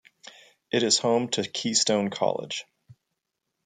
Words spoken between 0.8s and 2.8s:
is home to Keystone College.